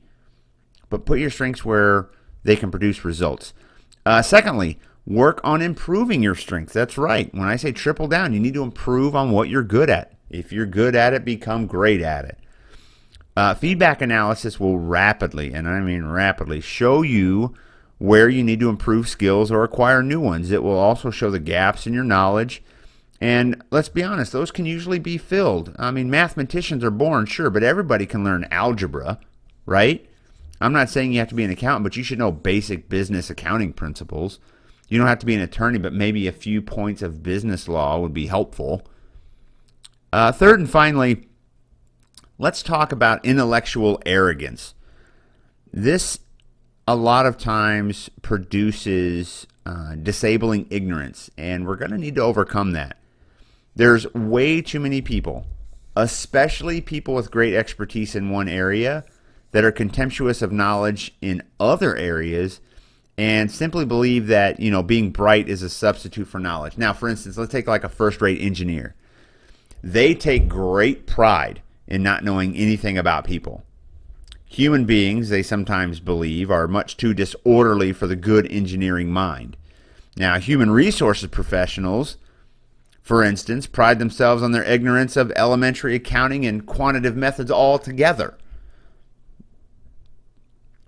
But 0.91 1.07
put 1.07 1.19
your 1.19 1.31
strengths 1.31 1.65
where 1.65 2.11
they 2.45 2.57
can 2.57 2.71
produce 2.71 3.05
results. 3.05 3.55
Uh, 4.05 4.23
secondly, 4.23 4.79
work 5.07 5.41
on 5.45 5.63
improving 5.63 6.23
your 6.23 6.35
strengths. 6.35 6.73
That's 6.73 6.99
right. 6.99 7.33
When 7.33 7.49
I 7.49 7.57
say 7.57 7.73
triple 7.73 8.09
down, 8.09 8.33
you 8.33 8.41
need 8.41 8.55
to 8.55 8.63
improve 8.63 9.15
on 9.15 9.31
what 9.31 9.49
you're 9.49 9.63
good 9.63 9.89
at. 9.89 10.15
If 10.29 10.53
you're 10.53 10.67
good 10.67 10.95
at 10.95 11.13
it, 11.13 11.25
become 11.25 11.67
great 11.67 12.01
at 12.01 12.25
it. 12.25 12.39
Uh, 13.37 13.55
feedback 13.55 14.03
analysis 14.03 14.61
will 14.61 14.79
rapidly, 14.79 15.55
and 15.55 15.67
I 15.67 15.81
mean 15.81 16.05
rapidly, 16.05 16.61
show 16.61 17.03
you 17.03 17.55
where 17.99 18.29
you 18.29 18.43
need 18.43 18.61
to 18.61 18.69
improve 18.69 19.09
skills 19.09 19.51
or 19.51 19.65
acquire 19.65 20.03
new 20.03 20.21
ones. 20.21 20.51
It 20.51 20.63
will 20.63 20.79
also 20.79 21.11
show 21.11 21.31
the 21.31 21.39
gaps 21.39 21.87
in 21.87 21.95
your 21.95 22.05
knowledge. 22.05 22.63
And 23.23 23.63
let's 23.71 23.89
be 23.89 24.03
honest, 24.03 24.33
those 24.33 24.51
can 24.51 24.67
usually 24.67 24.99
be 24.99 25.17
filled. 25.17 25.77
I 25.79 25.93
mean, 25.93 26.11
mathematicians 26.11 26.83
are 26.83 26.91
born, 26.91 27.27
sure, 27.27 27.51
but 27.51 27.63
everybody 27.63 28.05
can 28.05 28.25
learn 28.25 28.49
algebra, 28.51 29.21
right? 29.65 30.05
I'm 30.61 30.73
not 30.73 30.91
saying 30.91 31.13
you 31.13 31.21
have 31.21 31.29
to 31.29 31.37
be 31.37 31.45
an 31.45 31.51
accountant, 31.53 31.85
but 31.85 31.97
you 31.97 32.03
should 32.03 32.19
know 32.19 32.33
basic 32.33 32.89
business 32.89 33.31
accounting 33.31 33.75
principles. 33.75 34.41
You 34.89 34.99
don't 34.99 35.07
have 35.07 35.21
to 35.21 35.27
be 35.27 35.37
an 35.37 35.41
attorney, 35.41 35.79
but 35.79 35.93
maybe 35.93 36.27
a 36.27 36.33
few 36.33 36.61
points 36.61 37.01
of 37.01 37.23
business 37.23 37.69
law 37.69 38.01
would 38.01 38.13
be 38.13 38.27
helpful. 38.27 38.83
Uh, 40.13 40.33
third 40.33 40.59
and 40.59 40.69
finally, 40.69 41.29
let's 42.39 42.61
talk 42.61 42.91
about 42.91 43.25
intellectual 43.25 44.03
arrogance. 44.05 44.75
This, 45.73 46.19
a 46.89 46.97
lot 46.97 47.27
of 47.27 47.39
times, 47.39 48.11
produces 48.21 49.47
uh, 49.65 49.95
disabling 49.95 50.67
ignorance, 50.71 51.31
and 51.39 51.69
we're 51.69 51.77
going 51.77 51.93
to 51.93 51.99
need 51.99 52.17
to 52.17 52.23
overcome 52.23 52.73
that. 52.73 52.97
There's 53.75 54.13
way 54.15 54.61
too 54.61 54.81
many 54.81 55.01
people, 55.01 55.47
especially 55.97 56.81
people 56.81 57.15
with 57.15 57.31
great 57.31 57.55
expertise 57.55 58.15
in 58.15 58.31
one 58.31 58.49
area, 58.49 59.05
that 59.53 59.65
are 59.65 59.73
contemptuous 59.73 60.43
of 60.43 60.51
knowledge 60.53 61.15
in 61.21 61.43
other 61.61 61.97
areas 61.97 62.61
and 63.19 63.51
simply 63.51 63.85
believe 63.85 64.27
that 64.27 64.59
you 64.59 64.71
know 64.71 64.83
being 64.83 65.11
bright 65.11 65.49
is 65.49 65.63
a 65.63 65.69
substitute 65.69 66.27
for 66.27 66.39
knowledge. 66.39 66.79
Now, 66.79 66.93
for 66.93 67.09
instance, 67.09 67.37
let's 67.37 67.53
take 67.53 67.67
like 67.67 67.85
a 67.85 67.89
first-rate 67.89 68.41
engineer. 68.41 68.95
They 69.83 70.15
take 70.15 70.49
great 70.49 71.07
pride 71.07 71.61
in 71.87 72.03
not 72.03 72.25
knowing 72.25 72.57
anything 72.57 72.97
about 72.97 73.27
people. 73.27 73.65
Human 74.47 74.85
beings, 74.85 75.29
they 75.29 75.43
sometimes 75.43 75.99
believe, 76.01 76.51
are 76.51 76.69
much 76.69 76.97
too 76.97 77.15
disorderly 77.15 77.93
for 77.93 78.07
the 78.07 78.17
good 78.17 78.51
engineering 78.51 79.11
mind. 79.11 79.57
Now, 80.17 80.39
human 80.39 80.71
resources 80.71 81.29
professionals, 81.31 82.17
for 83.03 83.25
instance, 83.25 83.67
pride 83.67 83.99
themselves 83.99 84.43
on 84.43 84.53
their 84.53 84.63
ignorance 84.63 85.17
of 85.17 85.33
elementary 85.35 85.97
accounting 85.97 86.47
and 86.47 86.65
quantitative 86.65 87.17
methods 87.17 87.51
altogether. 87.51 88.39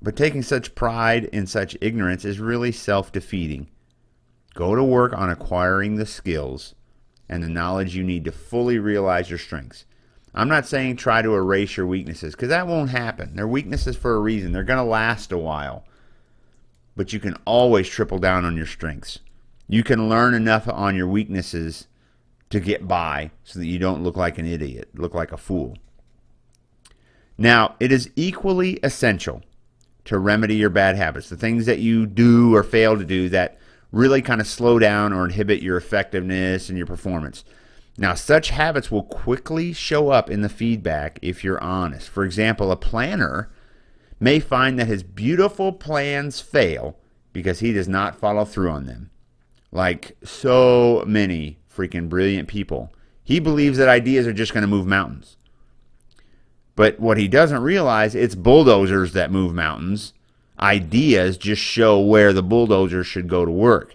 But 0.00 0.16
taking 0.16 0.42
such 0.42 0.76
pride 0.76 1.24
in 1.24 1.46
such 1.46 1.76
ignorance 1.80 2.24
is 2.24 2.38
really 2.38 2.70
self 2.70 3.10
defeating. 3.10 3.68
Go 4.54 4.76
to 4.76 4.84
work 4.84 5.12
on 5.12 5.28
acquiring 5.28 5.96
the 5.96 6.06
skills 6.06 6.74
and 7.28 7.42
the 7.42 7.48
knowledge 7.48 7.96
you 7.96 8.04
need 8.04 8.24
to 8.26 8.32
fully 8.32 8.78
realize 8.78 9.28
your 9.28 9.38
strengths. 9.38 9.84
I'm 10.34 10.48
not 10.48 10.66
saying 10.66 10.96
try 10.96 11.22
to 11.22 11.34
erase 11.34 11.76
your 11.76 11.86
weaknesses 11.86 12.34
because 12.34 12.50
that 12.50 12.68
won't 12.68 12.90
happen. 12.90 13.34
They're 13.34 13.48
weaknesses 13.48 13.96
for 13.96 14.14
a 14.14 14.20
reason, 14.20 14.52
they're 14.52 14.62
going 14.62 14.78
to 14.78 14.84
last 14.84 15.32
a 15.32 15.38
while. 15.38 15.84
But 16.94 17.12
you 17.12 17.18
can 17.18 17.36
always 17.44 17.88
triple 17.88 18.18
down 18.18 18.44
on 18.44 18.56
your 18.56 18.66
strengths. 18.66 19.18
You 19.66 19.82
can 19.82 20.08
learn 20.08 20.34
enough 20.34 20.68
on 20.68 20.94
your 20.94 21.08
weaknesses 21.08 21.88
to 22.50 22.60
get 22.60 22.86
by 22.86 23.30
so 23.42 23.58
that 23.58 23.66
you 23.66 23.78
don't 23.78 24.02
look 24.02 24.16
like 24.16 24.38
an 24.38 24.46
idiot, 24.46 24.88
look 24.94 25.14
like 25.14 25.32
a 25.32 25.36
fool. 25.36 25.76
Now, 27.36 27.74
it 27.80 27.90
is 27.90 28.10
equally 28.14 28.78
essential 28.82 29.42
to 30.04 30.18
remedy 30.18 30.56
your 30.56 30.70
bad 30.70 30.96
habits, 30.96 31.28
the 31.28 31.36
things 31.36 31.66
that 31.66 31.78
you 31.78 32.06
do 32.06 32.54
or 32.54 32.62
fail 32.62 32.96
to 32.96 33.04
do 33.04 33.28
that 33.30 33.58
really 33.90 34.22
kind 34.22 34.40
of 34.40 34.46
slow 34.46 34.78
down 34.78 35.12
or 35.12 35.24
inhibit 35.24 35.62
your 35.62 35.76
effectiveness 35.76 36.68
and 36.68 36.76
your 36.76 36.86
performance. 36.86 37.44
Now, 37.96 38.14
such 38.14 38.50
habits 38.50 38.90
will 38.90 39.04
quickly 39.04 39.72
show 39.72 40.10
up 40.10 40.28
in 40.28 40.42
the 40.42 40.48
feedback 40.48 41.18
if 41.22 41.44
you're 41.44 41.62
honest. 41.62 42.08
For 42.08 42.24
example, 42.24 42.72
a 42.72 42.76
planner 42.76 43.50
may 44.18 44.40
find 44.40 44.78
that 44.78 44.88
his 44.88 45.02
beautiful 45.02 45.72
plans 45.72 46.40
fail 46.40 46.98
because 47.32 47.60
he 47.60 47.72
does 47.72 47.88
not 47.88 48.18
follow 48.18 48.44
through 48.44 48.70
on 48.70 48.86
them. 48.86 49.10
Like 49.70 50.16
so 50.24 51.04
many 51.06 51.58
freaking 51.74 52.08
brilliant 52.08 52.48
people, 52.48 52.92
he 53.22 53.40
believes 53.40 53.78
that 53.78 53.88
ideas 53.88 54.26
are 54.26 54.32
just 54.32 54.52
going 54.52 54.62
to 54.62 54.68
move 54.68 54.86
mountains. 54.86 55.36
But 56.76 56.98
what 56.98 57.18
he 57.18 57.28
doesn't 57.28 57.62
realize, 57.62 58.14
it's 58.14 58.34
bulldozers 58.34 59.12
that 59.12 59.30
move 59.30 59.54
mountains. 59.54 60.12
Ideas 60.58 61.38
just 61.38 61.62
show 61.62 62.00
where 62.00 62.32
the 62.32 62.42
bulldozer 62.42 63.04
should 63.04 63.28
go 63.28 63.44
to 63.44 63.50
work. 63.50 63.94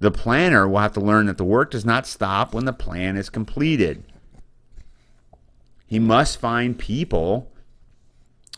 The 0.00 0.10
planner 0.10 0.68
will 0.68 0.80
have 0.80 0.92
to 0.94 1.00
learn 1.00 1.26
that 1.26 1.38
the 1.38 1.44
work 1.44 1.70
does 1.70 1.84
not 1.84 2.06
stop 2.06 2.54
when 2.54 2.64
the 2.64 2.72
plan 2.72 3.16
is 3.16 3.30
completed. 3.30 4.04
He 5.86 5.98
must 5.98 6.40
find 6.40 6.78
people 6.78 7.50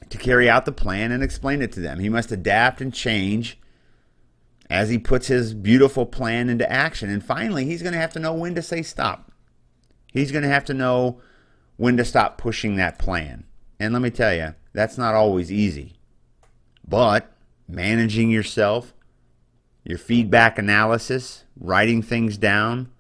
to 0.09 0.19
carry 0.19 0.49
out 0.49 0.65
the 0.65 0.73
plan 0.73 1.13
and 1.13 1.23
explain 1.23 1.63
it 1.63 1.73
to 1.73 1.81
them. 1.81 1.99
He 1.99 2.09
must 2.09 2.33
adapt 2.33 2.81
and 2.81 2.93
change 2.93 3.59
as 4.69 4.89
he 4.89 4.99
puts 4.99 5.29
his 5.29 5.55
beautiful 5.55 6.07
plan 6.07 6.49
into 6.49 6.71
action. 6.71 7.09
And 7.09 7.25
finally, 7.25 7.65
he's 7.65 7.83
going 7.83 7.93
to 7.93 8.01
have 8.01 8.13
to 8.15 8.19
know 8.19 8.35
when 8.35 8.55
to 8.55 8.63
say 8.63 8.83
stop. 8.83 9.31
He's 10.13 10.33
going 10.33 10.45
to 10.45 10.51
have 10.51 10.65
to 10.67 10.75
know 10.75 11.21
when 11.77 11.97
to 11.97 12.05
stop 12.05 12.39
pushing 12.39 12.77
that 12.77 12.99
plan. 12.99 13.45
And 13.79 13.93
let 13.93 14.03
me 14.03 14.11
tell 14.11 14.35
you, 14.35 14.55
that's 14.73 14.99
not 14.99 15.15
always 15.15 15.53
easy. 15.53 15.95
But 16.87 17.33
managing 17.69 18.31
yourself, 18.31 18.95
your 19.85 19.99
feedback 19.99 20.59
analysis, 20.59 21.45
writing 21.59 22.03
things 22.03 22.39
down, 22.39 22.91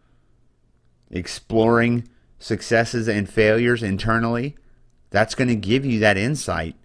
exploring 1.10 2.08
successes 2.38 3.08
and 3.08 3.28
failures 3.28 3.82
internally, 3.82 4.56
that's 5.10 5.34
going 5.34 5.48
to 5.48 5.56
give 5.56 5.86
you 5.86 5.98
that 6.00 6.16
insight 6.16 6.76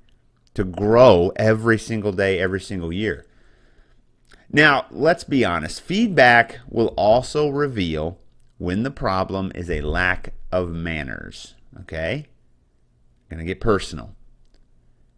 to 0.53 0.63
grow 0.63 1.31
every 1.35 1.77
single 1.77 2.11
day, 2.11 2.39
every 2.39 2.61
single 2.61 2.93
year. 2.93 3.25
Now, 4.51 4.85
let's 4.91 5.23
be 5.23 5.45
honest. 5.45 5.81
Feedback 5.81 6.59
will 6.67 6.93
also 6.97 7.47
reveal 7.47 8.19
when 8.57 8.83
the 8.83 8.91
problem 8.91 9.51
is 9.55 9.69
a 9.69 9.81
lack 9.81 10.33
of 10.51 10.69
manners. 10.69 11.55
Okay? 11.81 12.27
I'm 13.29 13.37
Gonna 13.37 13.45
get 13.45 13.61
personal. 13.61 14.15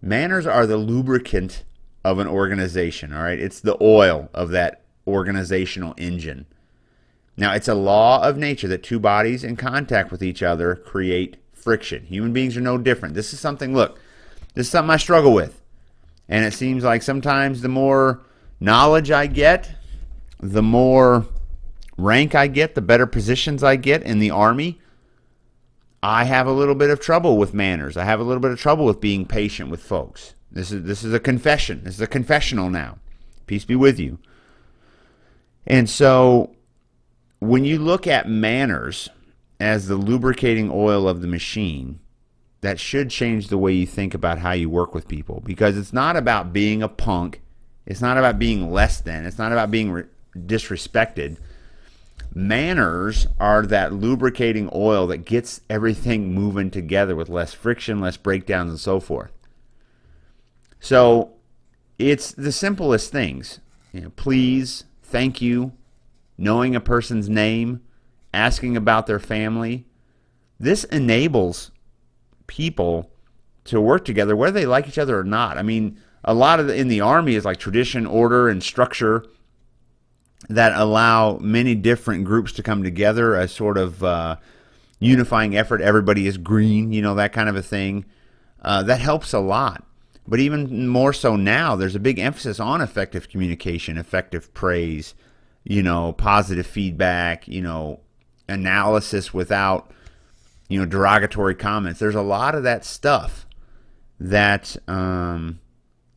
Manners 0.01 0.45
are 0.45 0.67
the 0.67 0.77
lubricant 0.77 1.63
of 2.03 2.19
an 2.19 2.27
organization, 2.27 3.13
all 3.13 3.23
right? 3.23 3.39
It's 3.39 3.59
the 3.59 3.77
oil 3.81 4.29
of 4.33 4.49
that 4.49 4.83
organizational 5.07 5.95
engine. 5.97 6.45
Now, 7.35 7.53
it's 7.53 7.67
a 7.67 7.73
law 7.73 8.21
of 8.21 8.37
nature 8.37 8.67
that 8.67 8.83
two 8.83 8.99
bodies 8.99 9.43
in 9.43 9.55
contact 9.55 10.11
with 10.11 10.21
each 10.21 10.43
other 10.43 10.75
create 10.75 11.37
friction. 11.53 12.05
Human 12.05 12.33
beings 12.33 12.55
are 12.55 12.61
no 12.61 12.77
different. 12.77 13.15
This 13.15 13.33
is 13.33 13.39
something, 13.39 13.73
look, 13.73 13.99
this 14.53 14.67
is 14.67 14.71
something 14.71 14.91
I 14.91 14.97
struggle 14.97 15.33
with. 15.33 15.61
And 16.29 16.45
it 16.45 16.53
seems 16.53 16.83
like 16.83 17.01
sometimes 17.01 17.61
the 17.61 17.69
more 17.69 18.21
knowledge 18.63 19.11
I 19.11 19.27
get, 19.27 19.75
the 20.39 20.63
more 20.63 21.27
rank 21.97 22.33
I 22.33 22.47
get, 22.47 22.75
the 22.75 22.81
better 22.81 23.05
positions 23.05 23.63
I 23.63 23.75
get 23.75 24.03
in 24.03 24.19
the 24.19 24.31
Army, 24.31 24.79
I 26.01 26.23
have 26.23 26.47
a 26.47 26.51
little 26.51 26.75
bit 26.75 26.89
of 26.89 26.99
trouble 26.99 27.37
with 27.37 27.53
manners. 27.53 27.97
I 27.97 28.05
have 28.05 28.19
a 28.19 28.23
little 28.23 28.41
bit 28.41 28.51
of 28.51 28.59
trouble 28.59 28.85
with 28.85 29.01
being 29.01 29.25
patient 29.25 29.69
with 29.69 29.81
folks. 29.81 30.35
This 30.51 30.71
is 30.71 30.83
this 30.83 31.03
is 31.03 31.13
a 31.13 31.19
confession. 31.19 31.81
This 31.83 31.95
is 31.95 32.01
a 32.01 32.07
confessional 32.07 32.69
now. 32.69 32.99
Peace 33.47 33.65
be 33.65 33.75
with 33.75 33.99
you. 33.99 34.19
And 35.65 35.89
so 35.89 36.55
when 37.39 37.65
you 37.65 37.79
look 37.79 38.07
at 38.07 38.29
manners 38.29 39.09
as 39.59 39.87
the 39.87 39.95
lubricating 39.95 40.69
oil 40.71 41.07
of 41.07 41.21
the 41.21 41.27
machine, 41.27 41.99
that 42.61 42.79
should 42.79 43.09
change 43.09 43.47
the 43.47 43.57
way 43.57 43.73
you 43.73 43.85
think 43.85 44.13
about 44.13 44.39
how 44.39 44.51
you 44.51 44.69
work 44.69 44.93
with 44.93 45.07
people 45.07 45.41
because 45.45 45.77
it's 45.77 45.93
not 45.93 46.15
about 46.15 46.53
being 46.53 46.81
a 46.81 46.89
punk. 46.89 47.41
It's 47.85 48.01
not 48.01 48.17
about 48.17 48.39
being 48.39 48.71
less 48.71 49.01
than. 49.01 49.25
It's 49.25 49.37
not 49.37 49.51
about 49.51 49.71
being 49.71 49.91
re- 49.91 50.05
disrespected 50.37 51.37
Manners 52.35 53.27
are 53.39 53.63
that 53.67 53.93
lubricating 53.93 54.69
oil 54.73 55.05
that 55.07 55.19
gets 55.19 55.61
everything 55.69 56.33
moving 56.33 56.71
together 56.71 57.15
with 57.15 57.29
less 57.29 57.53
friction, 57.53 58.01
less 58.01 58.17
breakdowns, 58.17 58.71
and 58.71 58.79
so 58.79 58.99
forth. 58.99 59.31
So 60.79 61.33
it's 61.99 62.31
the 62.31 62.51
simplest 62.51 63.11
things. 63.11 63.59
You 63.91 64.01
know, 64.01 64.09
please, 64.15 64.85
thank 65.03 65.41
you, 65.41 65.73
knowing 66.35 66.75
a 66.75 66.79
person's 66.79 67.29
name, 67.29 67.81
asking 68.33 68.75
about 68.75 69.05
their 69.05 69.19
family. 69.19 69.85
This 70.59 70.85
enables 70.85 71.69
people 72.47 73.11
to 73.65 73.79
work 73.79 74.05
together 74.05 74.35
whether 74.35 74.59
they 74.59 74.65
like 74.65 74.87
each 74.87 74.97
other 74.97 75.19
or 75.19 75.23
not. 75.23 75.59
I 75.59 75.61
mean, 75.61 75.99
a 76.23 76.33
lot 76.33 76.59
of 76.59 76.67
the, 76.67 76.75
in 76.75 76.87
the 76.87 77.01
army 77.01 77.35
is 77.35 77.45
like 77.45 77.57
tradition, 77.57 78.05
order, 78.05 78.47
and 78.47 78.63
structure 78.63 79.25
that 80.49 80.73
allow 80.75 81.37
many 81.37 81.75
different 81.75 82.25
groups 82.25 82.51
to 82.53 82.63
come 82.63 82.83
together, 82.83 83.35
a 83.35 83.47
sort 83.47 83.77
of 83.77 84.03
uh, 84.03 84.35
unifying 84.99 85.55
effort. 85.55 85.81
Everybody 85.81 86.27
is 86.27 86.37
green, 86.37 86.91
you 86.91 87.01
know, 87.01 87.15
that 87.15 87.33
kind 87.33 87.49
of 87.49 87.55
a 87.55 87.61
thing. 87.61 88.05
Uh, 88.61 88.83
that 88.83 88.99
helps 88.99 89.33
a 89.33 89.39
lot. 89.39 89.85
But 90.27 90.39
even 90.39 90.87
more 90.87 91.11
so 91.11 91.35
now, 91.35 91.75
there's 91.75 91.95
a 91.95 91.99
big 91.99 92.19
emphasis 92.19 92.59
on 92.59 92.79
effective 92.79 93.27
communication, 93.27 93.97
effective 93.97 94.53
praise, 94.53 95.15
you 95.65 95.83
know, 95.83 96.13
positive 96.13 96.65
feedback, 96.65 97.47
you 97.47 97.61
know, 97.61 97.99
analysis 98.47 99.33
without, 99.33 99.91
you 100.69 100.79
know, 100.79 100.85
derogatory 100.85 101.55
comments. 101.55 101.99
There's 101.99 102.15
a 102.15 102.21
lot 102.21 102.55
of 102.55 102.63
that 102.63 102.85
stuff 102.85 103.45
that, 104.19 104.77
um, 104.87 105.59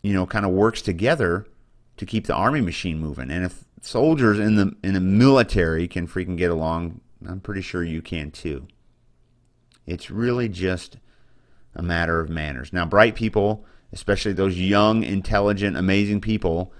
you 0.06 0.14
know, 0.14 0.24
kind 0.24 0.46
of 0.46 0.52
works 0.52 0.82
together 0.82 1.46
to 1.96 2.06
keep 2.06 2.26
the 2.26 2.34
army 2.34 2.60
machine 2.60 3.00
moving. 3.00 3.28
And 3.28 3.44
if 3.44 3.64
soldiers 3.80 4.38
in 4.38 4.54
the 4.54 4.72
in 4.84 4.94
the 4.94 5.00
military 5.00 5.88
can 5.88 6.06
freaking 6.06 6.36
get 6.36 6.50
along, 6.50 7.00
I'm 7.26 7.40
pretty 7.40 7.62
sure 7.62 7.82
you 7.82 8.02
can 8.02 8.30
too. 8.30 8.68
It's 9.84 10.08
really 10.08 10.48
just 10.48 10.98
a 11.74 11.82
matter 11.82 12.20
of 12.20 12.30
manners. 12.30 12.72
Now, 12.72 12.86
bright 12.86 13.16
people, 13.16 13.64
especially 13.92 14.32
those 14.32 14.58
young, 14.58 15.02
intelligent, 15.02 15.76
amazing 15.76 16.20
people, 16.20 16.72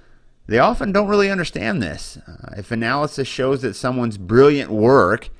they 0.47 0.61
often 0.61 0.93
don't 0.93 1.09
really 1.09 1.31
understand 1.31 1.83
this. 1.83 2.19
Uh, 2.29 2.55
if 2.57 2.71
analysis 2.71 3.27
shows 3.27 3.63
that 3.63 3.75
someone's 3.75 4.19
brilliant 4.19 4.71
work 4.71 5.31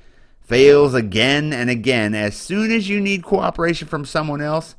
fails 0.41 0.93
again 0.93 1.53
and 1.53 1.69
again, 1.69 2.13
as 2.13 2.35
soon 2.35 2.69
as 2.69 2.89
you 2.89 2.99
need 2.99 3.23
cooperation 3.23 3.87
from 3.87 4.03
someone 4.03 4.41
else, 4.41 4.75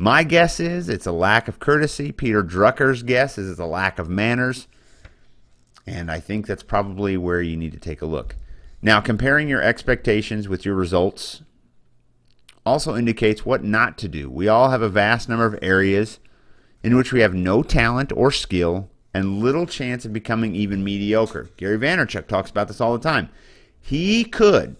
my 0.00 0.24
guess 0.24 0.60
is 0.60 0.88
it's 0.88 1.06
a 1.06 1.12
lack 1.12 1.46
of 1.46 1.58
courtesy. 1.58 2.10
Peter 2.10 2.42
Drucker's 2.42 3.02
guess 3.02 3.36
is 3.36 3.50
it's 3.50 3.60
a 3.60 3.66
lack 3.66 3.98
of 3.98 4.08
manners. 4.08 4.66
And 5.86 6.10
I 6.10 6.20
think 6.20 6.46
that's 6.46 6.62
probably 6.62 7.18
where 7.18 7.42
you 7.42 7.54
need 7.54 7.72
to 7.72 7.78
take 7.78 8.00
a 8.00 8.06
look. 8.06 8.34
Now, 8.80 9.02
comparing 9.02 9.46
your 9.46 9.60
expectations 9.60 10.48
with 10.48 10.64
your 10.64 10.74
results 10.74 11.42
also 12.64 12.96
indicates 12.96 13.44
what 13.44 13.62
not 13.62 13.98
to 13.98 14.08
do. 14.08 14.30
We 14.30 14.48
all 14.48 14.70
have 14.70 14.80
a 14.80 14.88
vast 14.88 15.28
number 15.28 15.44
of 15.44 15.58
areas 15.60 16.18
in 16.82 16.96
which 16.96 17.12
we 17.12 17.20
have 17.20 17.34
no 17.34 17.62
talent 17.62 18.10
or 18.16 18.30
skill 18.30 18.88
and 19.12 19.40
little 19.40 19.66
chance 19.66 20.06
of 20.06 20.14
becoming 20.14 20.54
even 20.54 20.82
mediocre. 20.82 21.50
Gary 21.58 21.76
Vaynerchuk 21.76 22.26
talks 22.26 22.50
about 22.50 22.68
this 22.68 22.80
all 22.80 22.96
the 22.96 23.06
time. 23.06 23.28
He 23.78 24.24
could 24.24 24.76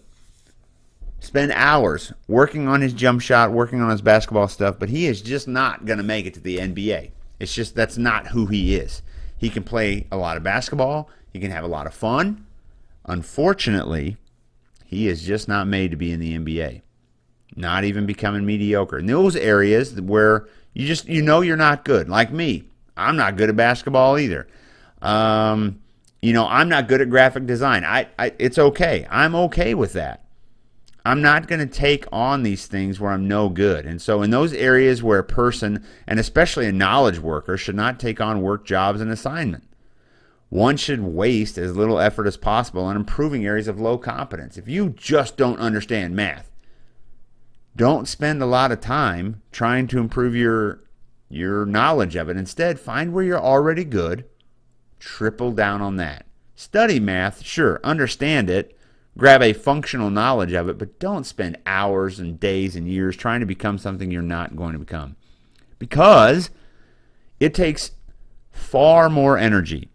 spend 1.21 1.53
hours 1.53 2.11
working 2.27 2.67
on 2.67 2.81
his 2.81 2.91
jump 2.91 3.21
shot, 3.21 3.51
working 3.51 3.79
on 3.79 3.91
his 3.91 4.01
basketball 4.01 4.49
stuff, 4.49 4.77
but 4.77 4.89
he 4.89 5.05
is 5.05 5.21
just 5.21 5.47
not 5.47 5.85
going 5.85 5.97
to 5.97 6.03
make 6.03 6.25
it 6.25 6.33
to 6.33 6.41
the 6.41 6.57
NBA. 6.57 7.11
It's 7.39 7.53
just 7.53 7.75
that's 7.75 7.97
not 7.97 8.27
who 8.27 8.47
he 8.47 8.75
is. 8.75 9.01
He 9.37 9.49
can 9.49 9.63
play 9.63 10.07
a 10.11 10.17
lot 10.17 10.35
of 10.35 10.43
basketball, 10.43 11.09
he 11.31 11.39
can 11.39 11.51
have 11.51 11.63
a 11.63 11.67
lot 11.67 11.87
of 11.87 11.93
fun. 11.93 12.45
Unfortunately, 13.05 14.17
he 14.85 15.07
is 15.07 15.23
just 15.23 15.47
not 15.47 15.67
made 15.67 15.91
to 15.91 15.97
be 15.97 16.11
in 16.11 16.19
the 16.19 16.37
NBA. 16.37 16.81
Not 17.55 17.83
even 17.83 18.05
becoming 18.05 18.45
mediocre. 18.45 18.99
In 18.99 19.05
those 19.05 19.35
areas 19.35 19.99
where 19.99 20.47
you 20.73 20.85
just 20.87 21.07
you 21.07 21.21
know 21.21 21.41
you're 21.41 21.57
not 21.57 21.85
good, 21.85 22.09
like 22.09 22.31
me. 22.31 22.65
I'm 22.97 23.15
not 23.15 23.37
good 23.37 23.49
at 23.49 23.55
basketball 23.55 24.17
either. 24.17 24.47
Um, 25.01 25.81
you 26.21 26.33
know, 26.33 26.47
I'm 26.47 26.69
not 26.69 26.87
good 26.87 27.01
at 27.01 27.09
graphic 27.09 27.45
design. 27.45 27.83
I, 27.83 28.07
I 28.17 28.33
it's 28.37 28.57
okay. 28.57 29.07
I'm 29.09 29.35
okay 29.35 29.73
with 29.73 29.93
that. 29.93 30.23
I'm 31.03 31.21
not 31.21 31.47
going 31.47 31.59
to 31.59 31.65
take 31.65 32.05
on 32.11 32.43
these 32.43 32.67
things 32.67 32.99
where 32.99 33.11
I'm 33.11 33.27
no 33.27 33.49
good. 33.49 33.85
And 33.85 34.01
so, 34.01 34.21
in 34.21 34.29
those 34.29 34.53
areas 34.53 35.01
where 35.01 35.19
a 35.19 35.23
person, 35.23 35.83
and 36.05 36.19
especially 36.19 36.67
a 36.67 36.71
knowledge 36.71 37.19
worker, 37.19 37.57
should 37.57 37.75
not 37.75 37.99
take 37.99 38.21
on 38.21 38.41
work 38.41 38.65
jobs 38.65 39.01
and 39.01 39.09
assignment, 39.09 39.63
one 40.49 40.77
should 40.77 41.01
waste 41.01 41.57
as 41.57 41.75
little 41.75 41.99
effort 41.99 42.27
as 42.27 42.37
possible 42.37 42.83
on 42.83 42.95
improving 42.95 43.45
areas 43.45 43.67
of 43.67 43.79
low 43.79 43.97
competence. 43.97 44.57
If 44.57 44.67
you 44.67 44.89
just 44.89 45.37
don't 45.37 45.59
understand 45.59 46.15
math, 46.15 46.51
don't 47.75 48.07
spend 48.07 48.41
a 48.43 48.45
lot 48.47 48.71
of 48.71 48.81
time 48.81 49.41
trying 49.51 49.87
to 49.87 49.99
improve 49.99 50.35
your 50.35 50.83
your 51.29 51.65
knowledge 51.65 52.15
of 52.15 52.29
it. 52.29 52.37
Instead, 52.37 52.79
find 52.79 53.13
where 53.13 53.23
you're 53.23 53.39
already 53.39 53.85
good, 53.85 54.25
triple 54.99 55.51
down 55.51 55.81
on 55.81 55.95
that. 55.95 56.25
Study 56.53 56.99
math, 56.99 57.41
sure, 57.41 57.79
understand 57.83 58.49
it, 58.49 58.77
grab 59.17 59.41
a 59.41 59.53
functional 59.53 60.09
knowledge 60.09 60.53
of 60.53 60.69
it, 60.69 60.77
but 60.77 60.99
don't 60.99 61.25
spend 61.25 61.57
hours 61.65 62.19
and 62.19 62.39
days 62.39 62.75
and 62.75 62.87
years 62.87 63.15
trying 63.15 63.39
to 63.39 63.45
become 63.45 63.77
something 63.77 64.11
you're 64.11 64.21
not 64.21 64.55
going 64.55 64.73
to 64.73 64.79
become. 64.79 65.15
Because 65.79 66.49
it 67.39 67.53
takes 67.53 67.91
far 68.51 69.09
more 69.09 69.37
energy 69.37 69.89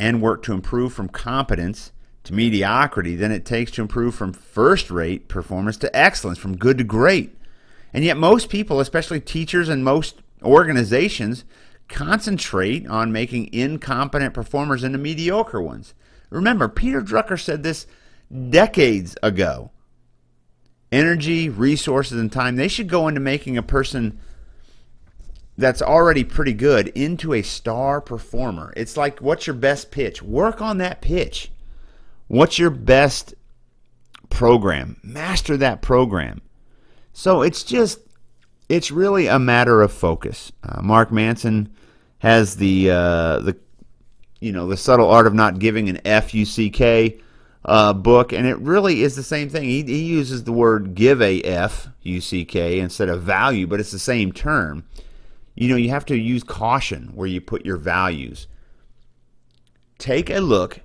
and 0.00 0.20
work 0.20 0.42
to 0.42 0.52
improve 0.52 0.92
from 0.92 1.08
competence 1.08 1.92
to 2.24 2.34
mediocrity 2.34 3.16
than 3.16 3.30
it 3.30 3.44
takes 3.44 3.70
to 3.72 3.82
improve 3.82 4.14
from 4.14 4.32
first 4.32 4.90
rate 4.90 5.28
performance 5.28 5.76
to 5.76 5.96
excellence, 5.96 6.38
from 6.38 6.56
good 6.56 6.78
to 6.78 6.84
great. 6.84 7.36
And 7.92 8.02
yet, 8.02 8.16
most 8.16 8.48
people, 8.48 8.80
especially 8.80 9.20
teachers 9.20 9.68
and 9.68 9.84
most 9.84 10.20
organizations, 10.42 11.44
concentrate 11.88 12.86
on 12.88 13.12
making 13.12 13.52
incompetent 13.52 14.34
performers 14.34 14.82
into 14.82 14.98
mediocre 14.98 15.60
ones. 15.62 15.94
Remember, 16.34 16.68
Peter 16.68 17.00
Drucker 17.00 17.40
said 17.40 17.62
this 17.62 17.86
decades 18.50 19.16
ago. 19.22 19.70
Energy, 20.90 21.48
resources, 21.48 22.18
and 22.18 22.30
time, 22.30 22.56
they 22.56 22.68
should 22.68 22.88
go 22.88 23.08
into 23.08 23.20
making 23.20 23.56
a 23.56 23.62
person 23.62 24.18
that's 25.56 25.82
already 25.82 26.24
pretty 26.24 26.52
good 26.52 26.88
into 26.88 27.32
a 27.32 27.42
star 27.42 28.00
performer. 28.00 28.72
It's 28.76 28.96
like, 28.96 29.20
what's 29.20 29.46
your 29.46 29.54
best 29.54 29.90
pitch? 29.90 30.22
Work 30.22 30.60
on 30.60 30.78
that 30.78 31.00
pitch. 31.00 31.50
What's 32.26 32.58
your 32.58 32.70
best 32.70 33.34
program? 34.30 34.96
Master 35.02 35.56
that 35.56 35.82
program. 35.82 36.40
So 37.12 37.42
it's 37.42 37.62
just, 37.62 38.00
it's 38.68 38.90
really 38.90 39.26
a 39.26 39.38
matter 39.38 39.82
of 39.82 39.92
focus. 39.92 40.50
Uh, 40.62 40.80
Mark 40.82 41.12
Manson 41.12 41.72
has 42.18 42.56
the 42.56 42.90
uh, 42.90 43.38
the 43.40 43.56
you 44.44 44.52
know 44.52 44.66
the 44.66 44.76
subtle 44.76 45.10
art 45.10 45.26
of 45.26 45.34
not 45.34 45.58
giving 45.58 45.88
an 45.88 46.00
F 46.04 46.34
U 46.34 46.44
C 46.44 46.70
K 46.70 47.20
uh, 47.64 47.92
book, 47.92 48.32
and 48.32 48.46
it 48.46 48.58
really 48.58 49.02
is 49.02 49.16
the 49.16 49.22
same 49.22 49.48
thing. 49.48 49.64
He, 49.64 49.82
he 49.82 50.04
uses 50.04 50.44
the 50.44 50.52
word 50.52 50.94
give 50.94 51.22
a 51.22 51.40
F 51.42 51.88
U 52.02 52.20
C 52.20 52.44
K 52.44 52.78
instead 52.78 53.08
of 53.08 53.22
value, 53.22 53.66
but 53.66 53.80
it's 53.80 53.92
the 53.92 53.98
same 53.98 54.32
term. 54.32 54.84
You 55.54 55.68
know, 55.68 55.76
you 55.76 55.90
have 55.90 56.06
to 56.06 56.16
use 56.16 56.42
caution 56.42 57.12
where 57.14 57.28
you 57.28 57.40
put 57.40 57.64
your 57.64 57.76
values. 57.76 58.48
Take 59.98 60.28
a 60.28 60.40
look 60.40 60.80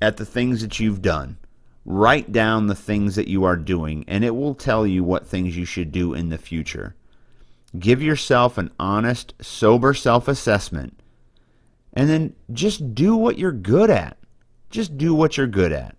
at 0.00 0.16
the 0.16 0.26
things 0.26 0.60
that 0.62 0.80
you've 0.80 1.00
done 1.00 1.38
Write 1.84 2.30
down 2.30 2.68
the 2.68 2.76
things 2.76 3.16
that 3.16 3.26
you 3.26 3.42
are 3.42 3.56
doing, 3.56 4.04
and 4.06 4.22
it 4.22 4.36
will 4.36 4.54
tell 4.54 4.86
you 4.86 5.02
what 5.02 5.26
things 5.26 5.56
you 5.56 5.64
should 5.64 5.90
do 5.90 6.14
in 6.14 6.28
the 6.28 6.38
future. 6.38 6.94
Give 7.76 8.00
yourself 8.00 8.56
an 8.56 8.70
honest, 8.78 9.34
sober 9.40 9.92
self 9.92 10.28
assessment, 10.28 11.00
and 11.92 12.08
then 12.08 12.34
just 12.52 12.94
do 12.94 13.16
what 13.16 13.38
you're 13.38 13.52
good 13.52 13.90
at. 13.90 14.18
Just 14.70 14.96
do 14.96 15.14
what 15.14 15.36
you're 15.36 15.46
good 15.46 15.72
at 15.72 15.96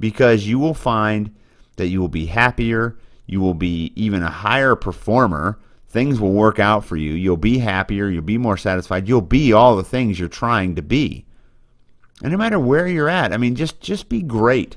because 0.00 0.46
you 0.46 0.58
will 0.58 0.74
find 0.74 1.34
that 1.76 1.88
you 1.88 2.00
will 2.00 2.08
be 2.08 2.26
happier, 2.26 2.98
you 3.26 3.40
will 3.40 3.54
be 3.54 3.92
even 3.94 4.22
a 4.22 4.30
higher 4.30 4.74
performer. 4.74 5.58
Things 5.88 6.20
will 6.20 6.32
work 6.32 6.58
out 6.58 6.84
for 6.84 6.96
you. 6.96 7.12
You'll 7.12 7.36
be 7.36 7.58
happier, 7.58 8.08
you'll 8.08 8.22
be 8.22 8.38
more 8.38 8.56
satisfied, 8.56 9.08
you'll 9.08 9.20
be 9.20 9.52
all 9.52 9.76
the 9.76 9.84
things 9.84 10.18
you're 10.18 10.28
trying 10.28 10.74
to 10.74 10.82
be. 10.82 11.24
And 12.22 12.32
no 12.32 12.38
matter 12.38 12.58
where 12.58 12.86
you're 12.86 13.08
at, 13.08 13.32
I 13.32 13.36
mean 13.36 13.54
just 13.54 13.80
just 13.80 14.08
be 14.08 14.22
great 14.22 14.76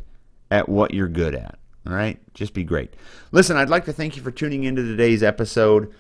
at 0.52 0.70
what 0.70 0.94
you're 0.94 1.08
good 1.08 1.36
at. 1.36 1.58
All 1.88 1.94
right? 1.94 2.20
Just 2.34 2.54
be 2.54 2.64
great. 2.64 2.94
Listen, 3.32 3.58
I'd 3.58 3.70
like 3.70 3.86
to 3.86 3.94
thank 3.94 4.16
you 4.16 4.22
for 4.22 4.32
tuning 4.32 4.66
into 4.66 4.84
today's 4.84 5.24
episode. 5.24 5.92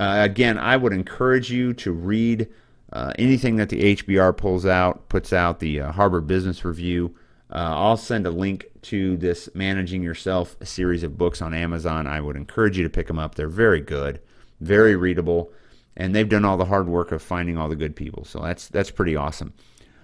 Uh, 0.00 0.18
again, 0.20 0.58
I 0.58 0.76
would 0.76 0.92
encourage 0.92 1.50
you 1.50 1.72
to 1.74 1.92
read 1.92 2.48
uh, 2.92 3.12
anything 3.18 3.56
that 3.56 3.68
the 3.68 3.96
HBR 3.96 4.36
pulls 4.36 4.64
out, 4.64 5.08
puts 5.08 5.32
out, 5.32 5.60
the 5.60 5.80
uh, 5.80 5.92
Harvard 5.92 6.26
Business 6.26 6.64
Review. 6.64 7.14
Uh, 7.50 7.74
I'll 7.74 7.96
send 7.96 8.26
a 8.26 8.30
link 8.30 8.66
to 8.82 9.16
this 9.16 9.48
Managing 9.54 10.02
Yourself 10.02 10.56
series 10.62 11.02
of 11.02 11.18
books 11.18 11.42
on 11.42 11.54
Amazon. 11.54 12.06
I 12.06 12.20
would 12.20 12.36
encourage 12.36 12.76
you 12.76 12.84
to 12.84 12.90
pick 12.90 13.06
them 13.06 13.18
up. 13.18 13.34
They're 13.34 13.48
very 13.48 13.80
good, 13.80 14.20
very 14.60 14.96
readable, 14.96 15.52
and 15.96 16.14
they've 16.14 16.28
done 16.28 16.44
all 16.44 16.56
the 16.56 16.64
hard 16.64 16.88
work 16.88 17.12
of 17.12 17.22
finding 17.22 17.58
all 17.58 17.68
the 17.68 17.76
good 17.76 17.96
people. 17.96 18.24
So 18.24 18.40
that's 18.40 18.68
that's 18.68 18.90
pretty 18.90 19.16
awesome. 19.16 19.52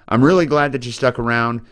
I'm 0.09 0.23
really 0.25 0.47
glad 0.47 0.73
that 0.73 0.85
you 0.85 0.92
stuck 0.92 1.18
around. 1.18 1.62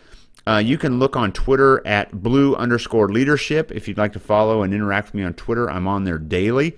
Uh, 0.46 0.62
you 0.64 0.78
can 0.78 0.98
look 0.98 1.16
on 1.16 1.32
Twitter 1.32 1.86
at 1.86 2.22
blue 2.22 2.54
underscore 2.56 3.08
leadership 3.08 3.70
if 3.70 3.86
you'd 3.86 3.98
like 3.98 4.12
to 4.14 4.20
follow 4.20 4.62
and 4.62 4.72
interact 4.72 5.08
with 5.08 5.14
me 5.14 5.22
on 5.22 5.34
Twitter. 5.34 5.70
I'm 5.70 5.86
on 5.86 6.04
there 6.04 6.18
daily. 6.18 6.76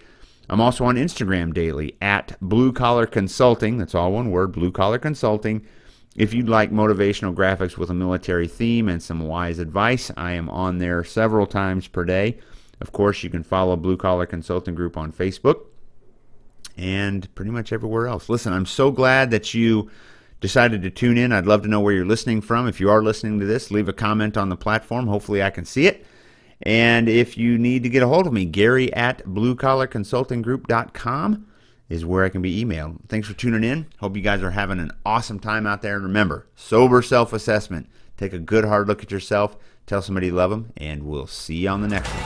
I'm 0.52 0.60
also 0.60 0.84
on 0.84 0.96
Instagram 0.96 1.54
daily 1.54 1.96
at 2.02 2.36
blue 2.42 2.74
collar 2.74 3.06
consulting. 3.06 3.78
That's 3.78 3.94
all 3.94 4.12
one 4.12 4.30
word, 4.30 4.52
blue 4.52 4.70
collar 4.70 4.98
consulting. 4.98 5.64
If 6.14 6.34
you'd 6.34 6.50
like 6.50 6.70
motivational 6.70 7.34
graphics 7.34 7.78
with 7.78 7.88
a 7.88 7.94
military 7.94 8.46
theme 8.46 8.86
and 8.86 9.02
some 9.02 9.20
wise 9.20 9.58
advice, 9.58 10.10
I 10.14 10.32
am 10.32 10.50
on 10.50 10.76
there 10.76 11.04
several 11.04 11.46
times 11.46 11.88
per 11.88 12.04
day. 12.04 12.38
Of 12.82 12.92
course, 12.92 13.22
you 13.22 13.30
can 13.30 13.42
follow 13.42 13.76
Blue 13.76 13.96
Collar 13.96 14.26
Consulting 14.26 14.74
Group 14.74 14.98
on 14.98 15.10
Facebook 15.10 15.68
and 16.76 17.34
pretty 17.34 17.50
much 17.50 17.72
everywhere 17.72 18.06
else. 18.06 18.28
Listen, 18.28 18.52
I'm 18.52 18.66
so 18.66 18.90
glad 18.90 19.30
that 19.30 19.54
you 19.54 19.90
decided 20.42 20.82
to 20.82 20.90
tune 20.90 21.16
in. 21.16 21.32
I'd 21.32 21.46
love 21.46 21.62
to 21.62 21.68
know 21.68 21.80
where 21.80 21.94
you're 21.94 22.04
listening 22.04 22.42
from. 22.42 22.68
If 22.68 22.78
you 22.78 22.90
are 22.90 23.02
listening 23.02 23.40
to 23.40 23.46
this, 23.46 23.70
leave 23.70 23.88
a 23.88 23.94
comment 23.94 24.36
on 24.36 24.50
the 24.50 24.56
platform. 24.56 25.06
Hopefully, 25.06 25.42
I 25.42 25.48
can 25.48 25.64
see 25.64 25.86
it. 25.86 26.04
And 26.62 27.08
if 27.08 27.36
you 27.36 27.58
need 27.58 27.82
to 27.82 27.88
get 27.88 28.02
a 28.02 28.08
hold 28.08 28.26
of 28.26 28.32
me, 28.32 28.44
Gary 28.44 28.92
at 28.92 29.24
bluecollarconsultinggroup.com 29.24 31.46
is 31.88 32.06
where 32.06 32.24
I 32.24 32.28
can 32.28 32.40
be 32.40 32.64
emailed. 32.64 33.00
Thanks 33.08 33.28
for 33.28 33.34
tuning 33.34 33.64
in. 33.64 33.86
Hope 33.98 34.16
you 34.16 34.22
guys 34.22 34.42
are 34.42 34.52
having 34.52 34.78
an 34.78 34.92
awesome 35.04 35.38
time 35.38 35.66
out 35.66 35.82
there. 35.82 35.96
And 35.96 36.04
remember, 36.04 36.46
sober 36.54 37.02
self 37.02 37.32
assessment. 37.32 37.88
Take 38.16 38.32
a 38.32 38.38
good 38.38 38.64
hard 38.64 38.88
look 38.88 39.02
at 39.02 39.10
yourself. 39.10 39.56
Tell 39.86 40.00
somebody 40.00 40.28
you 40.28 40.34
love 40.34 40.50
them, 40.50 40.72
and 40.76 41.02
we'll 41.02 41.26
see 41.26 41.56
you 41.56 41.68
on 41.68 41.82
the 41.82 41.88
next 41.88 42.08
one. 42.08 42.22